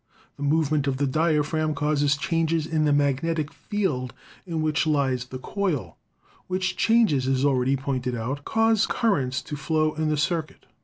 [0.35, 4.15] The movement of the dia phragm causes changes in the magnetic field
[4.47, 5.95] in which lies the coil,
[6.47, 10.65] which changes, as already pointed out, cause cur rents to flow in the circuit.